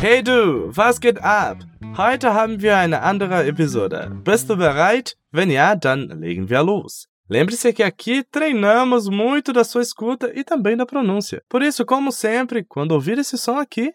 [0.00, 1.58] Hey du, was geht ab?
[1.96, 4.12] Heute haben wir eine andere Episode.
[4.22, 5.16] Bist du bereit?
[5.32, 7.08] Wenn ja, dann legen wir los.
[7.28, 11.42] Lembre-se que aqui treinamos muito da sua escuta e também da pronúncia.
[11.48, 13.92] Por isso, como sempre, quando ouvir esse som aqui,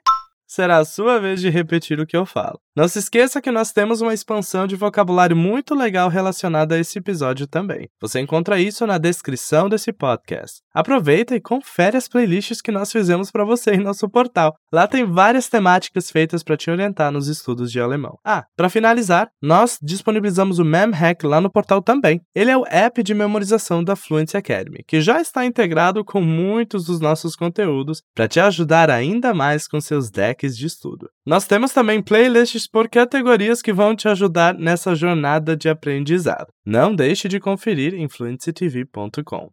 [0.54, 2.60] será a sua vez de repetir o que eu falo.
[2.76, 6.98] Não se esqueça que nós temos uma expansão de vocabulário muito legal relacionada a esse
[6.98, 7.88] episódio também.
[8.02, 10.62] Você encontra isso na descrição desse podcast.
[10.74, 14.56] Aproveita e confere as playlists que nós fizemos para você em nosso portal.
[14.72, 18.18] Lá tem várias temáticas feitas para te orientar nos estudos de alemão.
[18.26, 22.22] Ah, para finalizar, nós disponibilizamos o MemHack lá no portal também.
[22.34, 26.86] Ele é o app de memorização da Fluency Academy, que já está integrado com muitos
[26.86, 31.10] dos nossos conteúdos para te ajudar ainda mais com seus decks de estudo.
[31.26, 36.48] Nós temos também playlists por categorias que vão te ajudar nessa jornada de aprendizado.
[36.66, 39.50] Não deixe de conferir em fluencytv.com.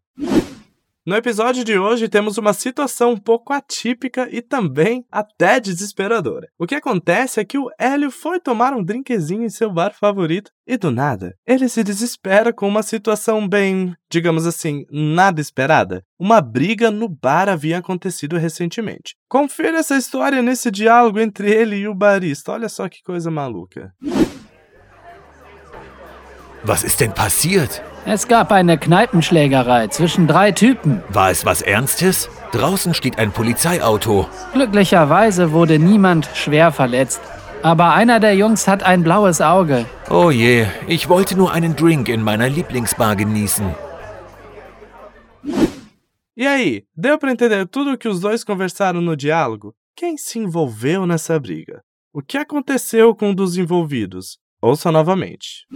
[1.11, 6.47] No episódio de hoje temos uma situação um pouco atípica e também até desesperadora.
[6.57, 10.53] O que acontece é que o Hélio foi tomar um drinkzinho em seu bar favorito
[10.65, 16.05] e do nada ele se desespera com uma situação bem, digamos assim, nada esperada.
[16.17, 19.17] Uma briga no bar havia acontecido recentemente.
[19.29, 22.53] Confira essa história nesse diálogo entre ele e o barista.
[22.53, 23.93] Olha só que coisa maluca.
[26.65, 27.83] Was ist denn passiert?
[28.07, 31.03] Es gab eine Kneipenschlägerei zwischen drei Typen.
[31.11, 32.31] War es was Ernstes?
[32.53, 34.27] Draußen steht ein Polizeiauto.
[34.55, 37.21] Glücklicherweise wurde niemand schwer verletzt.
[37.63, 39.85] Aber einer der Jungs hat ein blaues Auge.
[40.09, 43.75] Oh je, ich wollte nur einen Drink in meiner Lieblingsbar genießen.
[46.35, 49.75] E aí, deu para entender tudo o que os dois conversaram no diálogo?
[49.95, 51.83] Quem se envolveu nessa briga?
[52.15, 54.39] O que aconteceu com um dos envolvidos?
[54.63, 55.67] Ouça novamente.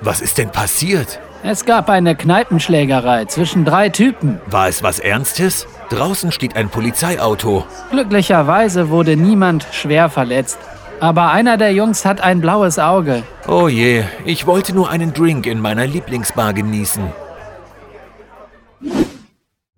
[0.00, 1.20] Was ist denn passiert?
[1.42, 4.40] Es gab eine Kneipenschlägerei zwischen drei Typen.
[4.46, 5.66] War es was Ernstes?
[5.90, 7.64] Draußen steht ein Polizeiauto.
[7.90, 10.58] Glücklicherweise wurde niemand schwer verletzt.
[11.00, 13.22] Aber einer der Jungs hat ein blaues Auge.
[13.46, 17.12] Oh je, ich wollte nur einen Drink in meiner Lieblingsbar genießen.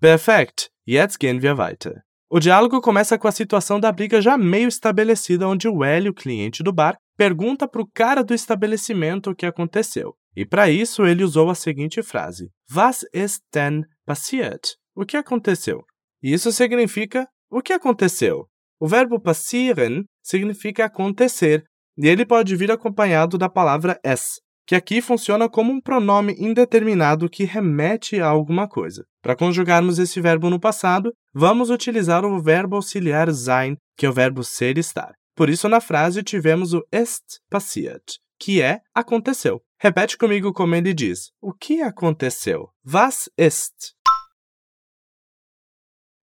[0.00, 0.70] Perfect!
[0.86, 2.02] Jetzt gehen wir weiter.
[2.32, 6.62] O diálogo começa com a situação da briga já meio estabelecida, onde o Hélio, cliente
[6.62, 10.14] do bar, pergunta para o cara do estabelecimento o que aconteceu.
[10.36, 14.76] E para isso ele usou a seguinte frase: Was ist denn passiert?
[14.94, 15.82] O que aconteceu?
[16.22, 18.46] Isso significa o que aconteceu.
[18.78, 21.64] O verbo passieren significa acontecer,
[21.98, 24.38] e ele pode vir acompanhado da palavra es,
[24.70, 29.04] que aqui funciona como um pronome indeterminado que remete a alguma coisa.
[29.20, 34.12] Para conjugarmos esse verbo no passado, vamos utilizar o verbo auxiliar sein, que é o
[34.12, 35.12] verbo ser e estar.
[35.34, 39.60] Por isso, na frase, tivemos o est passiert, que é aconteceu.
[39.76, 42.68] Repete comigo como ele diz: O que aconteceu?
[42.86, 43.96] Was ist?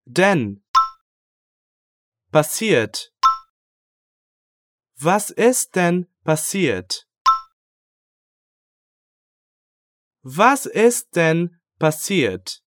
[0.07, 0.61] Denn
[2.31, 3.09] passiert.
[5.03, 7.06] Was ist denn passiert?
[10.29, 12.59] Was ist denn passiert?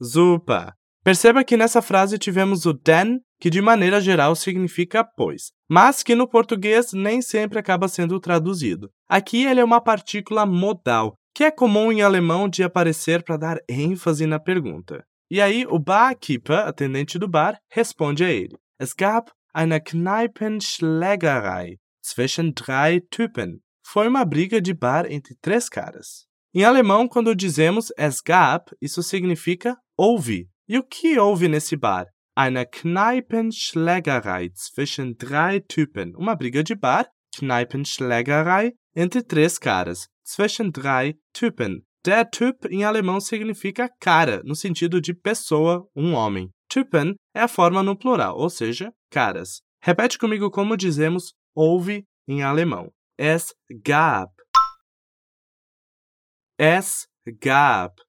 [0.00, 0.72] Super!
[1.04, 6.16] Perceba que nessa frase tivemos o then, que de maneira geral significa pois, mas que
[6.16, 8.90] no português nem sempre acaba sendo traduzido.
[9.08, 13.58] Aqui ele é uma partícula modal, que é comum em alemão de aparecer para dar
[13.68, 15.04] ênfase na pergunta.
[15.30, 22.52] E aí o barkeeper, atendente do bar, responde a ele: Es gab eine Kneipenschlägerei zwischen
[22.52, 23.60] drei Typen.
[23.90, 26.26] Foi uma briga de bar entre três caras.
[26.54, 30.46] Em alemão, quando dizemos es gab, isso significa houve.
[30.68, 32.04] E o que houve nesse bar?
[32.36, 36.12] Eine Kneipenschlägerei zwischen drei Typen.
[36.18, 40.06] Uma briga de bar, Kneipenschlägerei, entre três caras.
[40.22, 41.82] Zwischen drei Typen.
[42.04, 46.50] Der Typ em alemão significa cara, no sentido de pessoa, um homem.
[46.68, 49.62] Typen é a forma no plural, ou seja, caras.
[49.82, 52.90] Repete comigo como dizemos houve em alemão.
[53.20, 53.52] Es
[53.82, 54.32] gab.
[56.56, 57.08] Es
[57.40, 58.00] gab.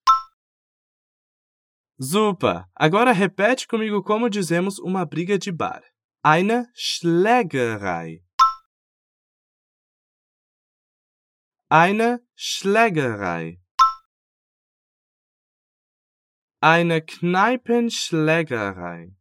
[1.97, 2.69] Super!
[2.75, 5.81] Agora repete comigo como dizemos uma briga de bar.
[6.23, 8.23] Eine Schlägerei.
[11.71, 13.59] Eine Schlägerei.
[16.61, 19.18] Eine Kneipenschlägerei.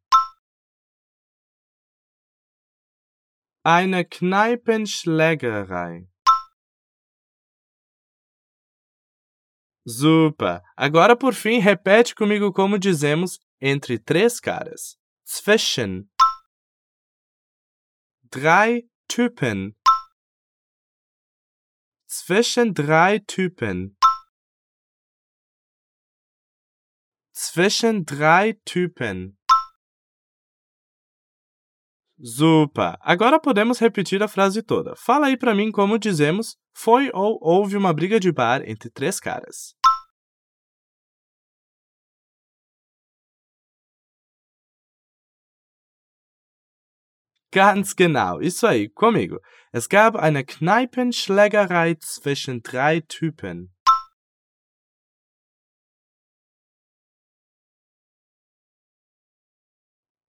[3.70, 6.09] Eine Kneipenschlägerei.
[9.85, 10.62] Super!
[10.75, 14.97] Agora, por fim, repete comigo como dizemos entre três caras.
[15.23, 16.11] Zwischen.
[18.31, 19.76] Drei Typen.
[22.06, 23.99] Zwischen drei Typen.
[27.38, 29.38] zwischen drei Typen.
[32.20, 32.97] Super!
[33.00, 34.94] Agora podemos repetir a frase toda.
[34.97, 39.20] Fala aí para mim como dizemos foi ou houve uma briga de bar entre três
[39.20, 39.75] caras.
[47.50, 49.41] Ganz genau, isso aí, comigo.
[49.73, 53.71] Es gab eine Kneipenschlägerei zwischen drei Typen.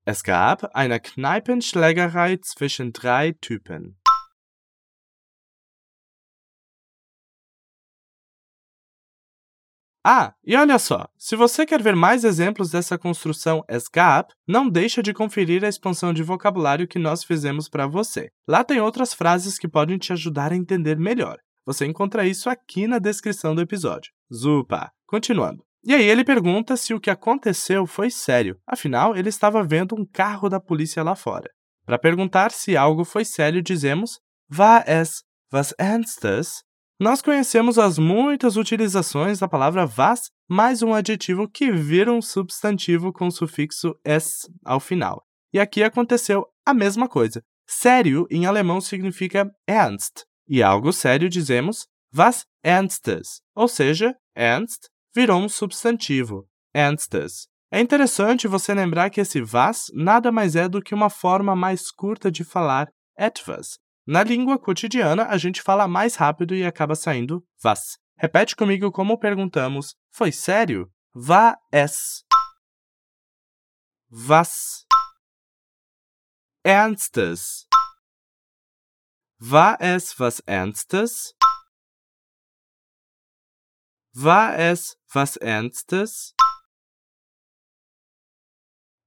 [0.09, 3.95] Es gab eine Kneipenschlägerei zwischen drei Typen.
[10.03, 13.63] Ah, e olha só, se você quer ver mais exemplos dessa construção
[13.93, 18.31] gab, não deixa de conferir a expansão de vocabulário que nós fizemos para você.
[18.47, 21.37] Lá tem outras frases que podem te ajudar a entender melhor.
[21.67, 24.11] Você encontra isso aqui na descrição do episódio.
[24.33, 24.91] Zupa!
[25.05, 25.68] Continuando.
[25.83, 30.05] E aí ele pergunta se o que aconteceu foi sério, afinal ele estava vendo um
[30.05, 31.49] carro da polícia lá fora.
[31.85, 34.19] Para perguntar se algo foi sério, dizemos
[34.55, 36.63] War es was Ernstes?
[36.99, 43.13] Nós conhecemos as muitas utilizações da palavra was mais um adjetivo que vira um substantivo
[43.13, 45.23] com o sufixo s ao final.
[45.53, 47.41] E aqui aconteceu a mesma coisa.
[47.65, 55.41] Sério em alemão significa ernst, e algo sério dizemos was Ernstes, ou seja, ernst virou
[55.41, 57.47] um substantivo, ernstes.
[57.71, 61.91] É interessante você lembrar que esse was nada mais é do que uma forma mais
[61.91, 63.77] curta de falar etwas.
[64.07, 67.99] Na língua cotidiana, a gente fala mais rápido e acaba saindo was.
[68.17, 70.91] Repete comigo como perguntamos: Foi sério?
[71.15, 72.23] War es?
[74.11, 74.85] Was?
[76.65, 77.67] Ernstes?
[79.39, 81.33] War es was Ernstes?
[84.21, 86.33] War es was Ernstes?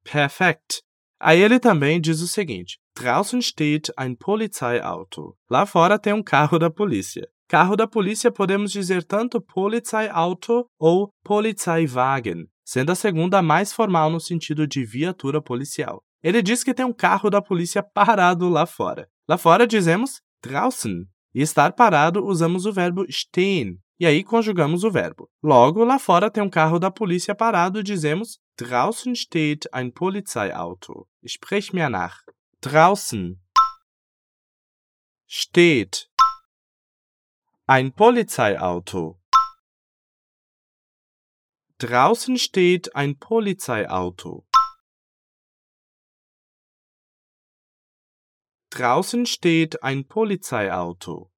[0.05, 0.83] Perfekt.
[1.21, 5.37] Aí ele também diz o seguinte: Draußen steht ein Polizeiauto.
[5.51, 7.29] Lá fora tem um carro da polícia.
[7.47, 14.19] Carro da polícia podemos dizer tanto Polizeiauto ou Polizeiwagen, sendo a segunda mais formal no
[14.19, 16.03] sentido de viatura policial.
[16.23, 19.07] Ele diz que tem um carro da polícia parado lá fora.
[19.29, 21.07] Lá fora dizemos draußen.
[21.35, 25.31] E estar parado usamos o verbo stehen, e aí conjugamos o verbo.
[25.41, 31.09] Logo, lá fora tem um carro da polícia parado dizemos Draußen steht ein Polizeiauto.
[31.25, 32.25] Sprich mir nach.
[32.61, 33.41] Draußen
[35.29, 36.11] steht
[37.69, 39.21] ein Polizeiauto.
[41.79, 44.45] Draußen steht ein Polizeiauto.
[48.71, 51.32] Draußen steht ein Polizeiauto.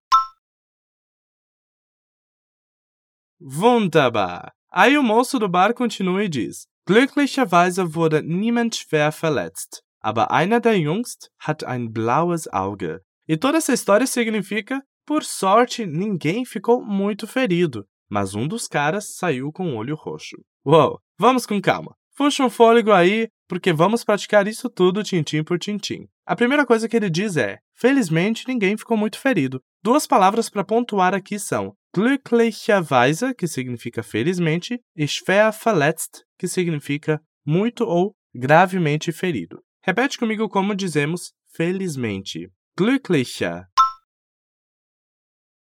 [3.40, 4.52] Wunderbar!
[4.72, 10.60] Aí o moço do bar continua e diz: Glücklicherweise wurde niemand schwer verletzt, aber einer
[10.60, 13.00] der Jungs hat ein blaues Auge.
[13.26, 19.16] E toda essa história significa: por sorte, ninguém ficou muito ferido, mas um dos caras
[19.16, 20.36] saiu com o olho roxo.
[20.64, 21.94] Uou, vamos com calma.
[22.16, 26.06] Puxa um fôlego aí, porque vamos praticar isso tudo tintim por tintim.
[26.26, 29.60] A primeira coisa que ele diz é: felizmente ninguém ficou muito ferido.
[29.82, 37.84] Duas palavras para pontuar aqui são glücklicherweise, que significa felizmente, schwer verletzt, que significa muito
[37.84, 39.62] ou gravemente ferido.
[39.80, 42.50] Repete comigo como dizemos felizmente.
[42.76, 43.68] Glücklicher.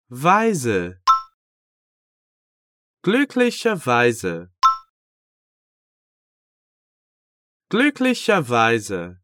[0.09, 0.99] Weise.
[3.01, 4.49] Glücklicherweise.
[7.69, 9.15] Glücklicherweise.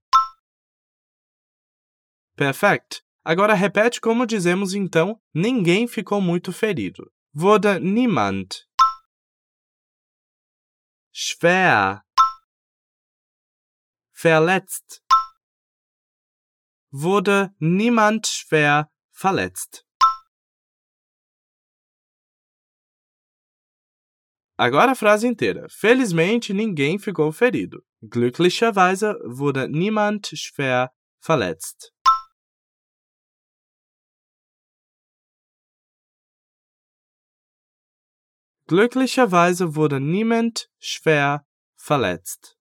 [2.38, 3.05] Perfect.
[3.28, 7.12] Agora repete como dizemos então: ninguém ficou muito ferido.
[7.34, 8.68] Wurde niemand
[11.12, 12.04] schwer
[14.14, 15.02] verletzt.
[16.92, 19.84] Wurde niemand schwer verletzt.
[24.56, 25.68] Agora a frase inteira.
[25.68, 27.84] Felizmente ninguém ficou ferido.
[28.04, 31.92] Glücklicherweise wurde niemand schwer verletzt.
[38.68, 41.46] Glücklicherweise wurde niemand schwer
[41.78, 42.58] verletzt.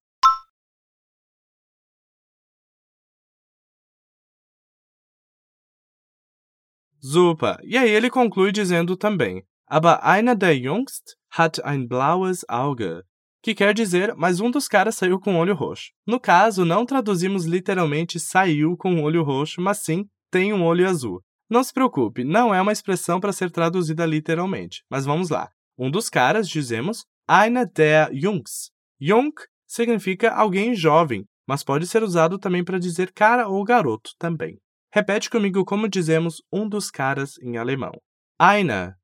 [7.01, 7.59] Super!
[7.63, 13.03] E aí ele conclui dizendo também: Aber einer der Jungs hat ein blaues Auge.
[13.43, 15.91] Que quer dizer, mas um dos caras saiu com o olho roxo.
[16.07, 20.87] No caso, não traduzimos literalmente saiu com o olho roxo, mas sim tem um olho
[20.87, 21.23] azul.
[21.49, 24.83] Não se preocupe, não é uma expressão para ser traduzida literalmente.
[24.91, 25.54] Mas vamos lá.
[25.77, 28.71] Um dos caras, dizemos, einer der Jungs.
[29.01, 29.33] Jung
[29.67, 34.61] significa alguém jovem, mas pode ser usado também para dizer cara ou garoto também.
[34.93, 37.93] Repete comigo como dizemos um dos caras em alemão.
[38.39, 38.97] Einer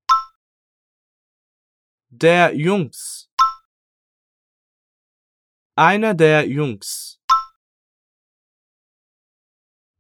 [2.09, 3.29] der Jungs.
[5.77, 7.19] Einer der Jungs.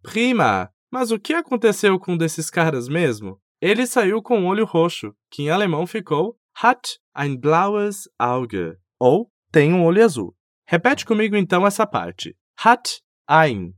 [0.02, 0.72] Prima!
[0.90, 3.40] Mas o que aconteceu com um desses caras mesmo?
[3.60, 9.32] Ele saiu com o olho roxo, que em alemão ficou hat ein blaues Auge, ou
[9.50, 10.36] tem um olho azul.
[10.66, 12.36] Repete comigo então essa parte.
[12.58, 13.74] Hat ein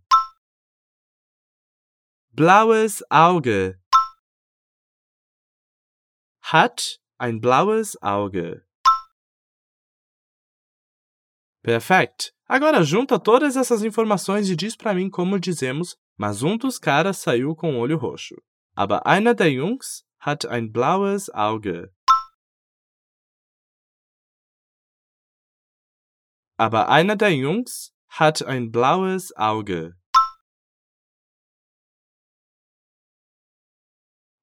[2.32, 3.78] blaues Auge.
[6.52, 8.62] Hat ein blaues Auge.
[11.62, 12.32] Perfect.
[12.48, 17.18] Agora junta todas essas informações e diz para mim como dizemos, mas um dos caras
[17.18, 18.34] saiu com o olho roxo.
[18.74, 21.92] Aber einer der Jungs hat ein blaues Auge.
[26.62, 29.96] Aber einer der Jungs hat ein blaues Auge.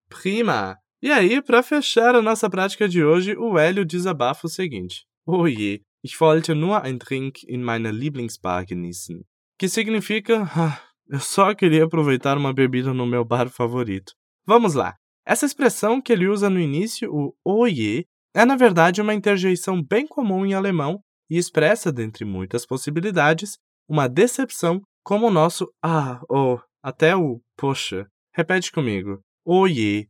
[0.10, 0.78] Prima!
[1.02, 5.82] E aí, para fechar a nossa prática de hoje, o Hélio desabafa o seguinte: Oje,
[6.04, 9.24] ich wollte nur ein Drink in meiner Lieblingsbar genießen.
[9.58, 14.12] Que significa, ah, eu só queria aproveitar uma bebida no meu bar favorito.
[14.46, 14.98] Vamos lá.
[15.26, 20.06] Essa expressão que ele usa no início, o oje, é na verdade uma interjeição bem
[20.06, 23.58] comum em alemão e expressa, dentre muitas possibilidades,
[23.88, 28.10] uma decepção como o nosso ah, oh, até o poxa.
[28.34, 29.22] Repete comigo.
[29.46, 30.10] Oje.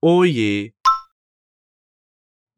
[0.00, 0.74] Oje.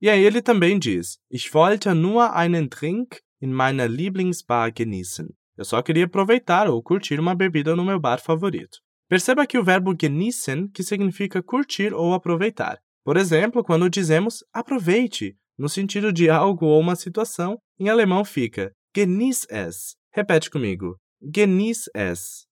[0.00, 5.28] E aí ele também diz: Ich wollte nur einen Drink in meiner Lieblingsbar genießen.
[5.56, 8.78] Eu só queria aproveitar ou curtir uma bebida no meu bar favorito.
[9.08, 12.80] Perceba que o verbo genießen, que significa curtir ou aproveitar.
[13.04, 18.72] Por exemplo, quando dizemos aproveite, no sentido de algo ou uma situação, em alemão fica
[18.94, 19.96] genieß es.
[20.12, 20.96] Repete comigo.
[21.20, 22.46] Genieß es.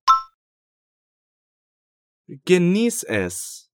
[2.44, 3.68] Genieß es.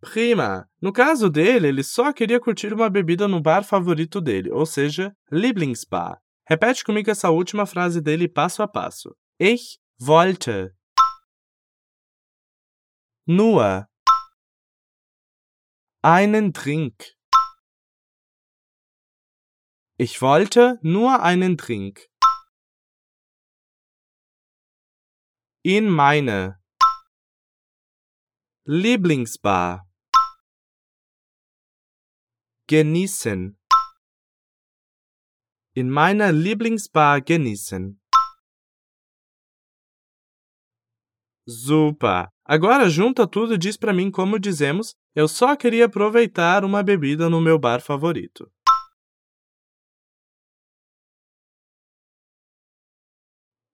[0.00, 0.68] Prima!
[0.82, 5.16] No caso dele, ele só queria curtir uma bebida no bar favorito dele, ou seja,
[5.30, 6.20] Lieblingsbar.
[6.46, 9.16] Repete comigo essa última frase dele passo a passo.
[9.40, 10.74] Ich wollte
[13.26, 13.86] nur
[16.04, 17.16] einen Drink.
[19.96, 22.10] Ich wollte nur einen Drink.
[25.62, 26.62] In meine
[28.66, 29.88] Lieblingsbar
[32.66, 33.58] genießen.
[35.72, 37.98] In meiner Lieblingsbar genießen.
[41.46, 42.33] Super!
[42.46, 47.30] Agora junta tudo e diz para mim como dizemos: eu só queria aproveitar uma bebida
[47.30, 48.52] no meu bar favorito.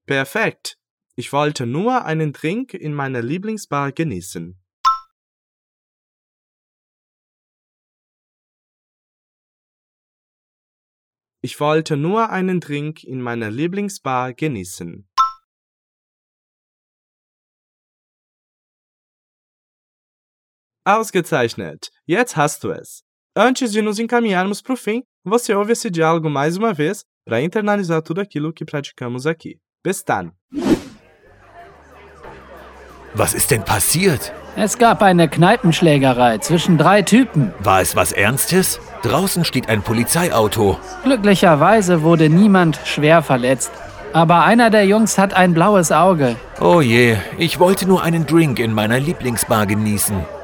[0.07, 0.77] Perfekt!
[1.17, 4.57] Ich wollte nur einen Drink in meiner Lieblingsbar genießen.
[11.43, 15.11] Ich wollte nur einen Drink in meiner Lieblingsbar genießen.
[20.85, 21.91] Ausgezeichnet!
[22.07, 23.03] Jetzt hast du es!
[23.37, 27.43] Antes de nos encaminharmos para o fim, você ouve esse diálogo mais uma vez para
[27.43, 29.61] internalizar tudo aquilo que praticamos aqui.
[29.85, 30.33] Bis dann!
[33.15, 34.33] Was ist denn passiert?
[34.57, 37.53] Es gab eine Kneipenschlägerei zwischen drei Typen.
[37.59, 38.81] War es was Ernstes?
[39.03, 40.79] Draußen steht ein Polizeiauto.
[41.05, 43.71] Glücklicherweise wurde niemand schwer verletzt.
[44.15, 46.37] Aber einer der Jungs hat ein blaues Auge.
[46.59, 50.40] Oh je, ich wollte nur einen Drink in meiner Lieblingsbar genießen.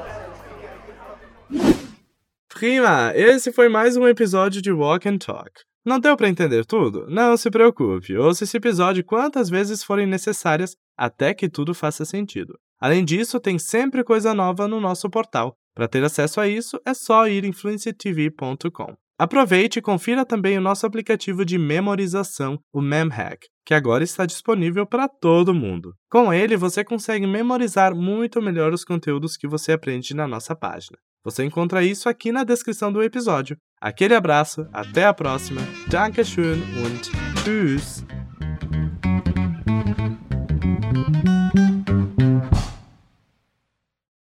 [2.58, 3.12] Prima!
[3.14, 5.50] Esse foi mais um episódio de Walk and Talk.
[5.84, 7.06] Não deu para entender tudo?
[7.06, 12.58] Não se preocupe, ouça esse episódio quantas vezes forem necessárias até que tudo faça sentido.
[12.80, 15.54] Além disso, tem sempre coisa nova no nosso portal.
[15.74, 18.96] Para ter acesso a isso, é só ir em fluencytv.com.
[19.18, 24.86] Aproveite e confira também o nosso aplicativo de memorização, o MemHack, que agora está disponível
[24.86, 25.92] para todo mundo.
[26.10, 30.96] Com ele, você consegue memorizar muito melhor os conteúdos que você aprende na nossa página.
[31.26, 33.58] Você encontra isso aqui na descrição do episódio.
[33.80, 37.10] Aquele abraço, até a próxima, Dankeschön und
[37.42, 38.04] Tschüss!